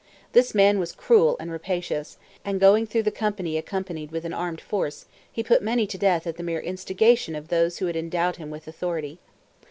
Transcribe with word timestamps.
This 0.31 0.55
man 0.55 0.79
was 0.79 0.93
cruel 0.93 1.37
and 1.39 1.51
rapacious; 1.51 2.17
and 2.43 2.59
going 2.59 2.87
through 2.87 3.03
the 3.03 3.11
country 3.11 3.55
accompanied 3.55 4.09
with 4.09 4.25
an 4.25 4.33
armed 4.33 4.59
force, 4.59 5.05
he 5.31 5.43
put 5.43 5.61
many 5.61 5.85
to 5.85 5.95
death 5.95 6.25
at 6.25 6.37
the 6.37 6.43
mere 6.43 6.59
instigation 6.59 7.35
of 7.35 7.49
those 7.49 7.77
who 7.77 7.85
had 7.85 7.95
endowed 7.95 8.37
him 8.37 8.49
with 8.49 8.67
authority. 8.67 9.19